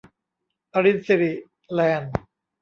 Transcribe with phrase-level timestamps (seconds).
[0.73, 1.33] อรินสิริ
[1.73, 2.11] แลนด์